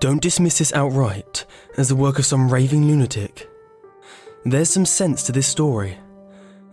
Don't 0.00 0.22
dismiss 0.22 0.58
this 0.58 0.72
outright 0.72 1.44
as 1.76 1.88
the 1.88 1.96
work 1.96 2.18
of 2.18 2.26
some 2.26 2.52
raving 2.52 2.86
lunatic. 2.86 3.48
There's 4.44 4.70
some 4.70 4.86
sense 4.86 5.22
to 5.24 5.32
this 5.32 5.46
story, 5.46 5.98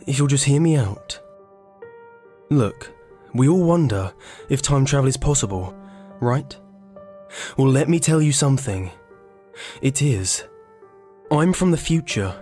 if 0.06 0.18
you'll 0.18 0.28
just 0.28 0.46
hear 0.46 0.60
me 0.60 0.76
out. 0.76 1.20
Look, 2.50 2.92
we 3.34 3.48
all 3.48 3.64
wonder 3.64 4.14
if 4.50 4.62
time 4.62 4.86
travel 4.86 5.08
is 5.08 5.18
possible, 5.18 5.74
right? 6.20 6.58
Well, 7.58 7.70
let 7.70 7.88
me 7.88 8.00
tell 8.00 8.22
you 8.22 8.34
something. 8.34 8.92
It 9.82 10.02
is. 10.02 10.44
I'm 11.32 11.54
from 11.54 11.72
the 11.72 11.78
future. 11.78 12.36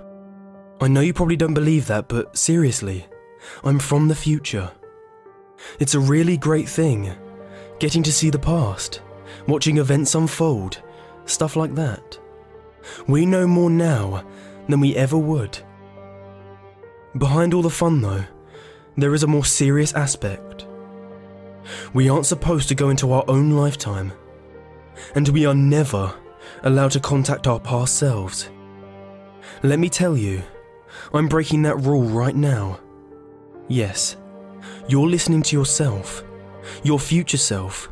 I 0.82 0.88
know 0.88 1.02
you 1.02 1.14
probably 1.14 1.36
don't 1.36 1.54
believe 1.54 1.86
that, 1.88 2.08
but 2.08 2.36
seriously, 2.38 3.06
I'm 3.64 3.78
from 3.78 4.08
the 4.08 4.16
future. 4.16 4.72
It's 5.80 5.94
a 5.94 6.00
really 6.00 6.38
great 6.38 6.68
thing, 6.68 7.14
getting 7.80 8.02
to 8.04 8.14
see 8.14 8.30
the 8.30 8.40
past, 8.40 9.02
watching 9.48 9.78
events 9.78 10.16
unfold, 10.16 10.82
stuff 11.26 11.56
like 11.56 11.76
that. 11.76 12.20
We 13.08 13.26
know 13.26 13.48
more 13.48 13.70
now 13.70 14.26
than 14.68 14.80
we 14.80 14.96
ever 14.96 15.18
would. 15.18 15.58
Behind 17.18 17.54
all 17.54 17.62
the 17.62 17.70
fun, 17.70 18.02
though, 18.02 18.24
there 18.98 19.14
is 19.14 19.24
a 19.24 19.28
more 19.28 19.46
serious 19.46 19.94
aspect. 19.94 20.66
We 21.94 22.10
aren't 22.10 22.26
supposed 22.26 22.70
to 22.70 22.76
go 22.76 22.90
into 22.90 23.12
our 23.12 23.24
own 23.28 23.52
lifetime, 23.52 24.14
and 25.16 25.28
we 25.30 25.46
are 25.46 25.56
never 25.56 26.14
allowed 26.64 26.92
to 26.92 27.00
contact 27.00 27.48
our 27.48 27.60
past 27.60 27.98
selves. 27.98 28.50
Let 29.64 29.80
me 29.80 29.90
tell 29.90 30.16
you, 30.16 30.42
I'm 31.14 31.28
breaking 31.28 31.64
that 31.64 31.78
rule 31.78 32.04
right 32.04 32.36
now. 32.36 32.80
Yes, 33.68 34.18
you're 34.88 35.08
listening 35.08 35.44
to 35.44 35.56
yourself, 35.56 36.24
your 36.84 37.00
future 37.00 37.38
self. 37.38 37.90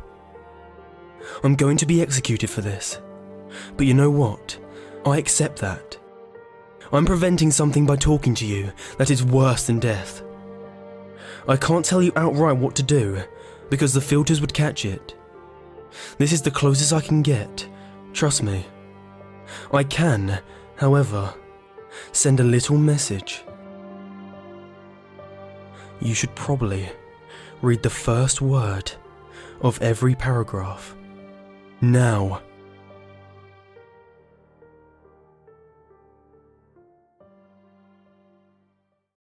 I'm 1.42 1.54
going 1.54 1.76
to 1.78 1.86
be 1.86 2.02
executed 2.02 2.50
for 2.50 2.60
this. 2.60 3.00
But 3.76 3.86
you 3.86 3.94
know 3.94 4.10
what? 4.10 4.58
I 5.06 5.18
accept 5.18 5.60
that. 5.60 5.96
I'm 6.92 7.06
preventing 7.06 7.50
something 7.50 7.86
by 7.86 7.96
talking 7.96 8.34
to 8.36 8.46
you 8.46 8.72
that 8.96 9.10
is 9.10 9.22
worse 9.22 9.66
than 9.66 9.78
death. 9.78 10.22
I 11.46 11.56
can't 11.56 11.84
tell 11.84 12.02
you 12.02 12.12
outright 12.16 12.56
what 12.56 12.74
to 12.76 12.82
do 12.82 13.22
because 13.70 13.94
the 13.94 14.00
filters 14.00 14.40
would 14.40 14.54
catch 14.54 14.84
it. 14.84 15.14
This 16.18 16.32
is 16.32 16.42
the 16.42 16.50
closest 16.50 16.92
I 16.92 17.00
can 17.00 17.22
get, 17.22 17.68
trust 18.12 18.42
me. 18.42 18.66
I 19.72 19.84
can, 19.84 20.40
however, 20.76 21.34
send 22.12 22.40
a 22.40 22.44
little 22.44 22.76
message. 22.76 23.42
You 26.00 26.14
should 26.14 26.34
probably 26.34 26.88
read 27.62 27.82
the 27.82 27.90
first 27.90 28.40
word 28.40 28.92
of 29.60 29.80
every 29.82 30.14
paragraph. 30.14 30.94
Now. 31.80 32.40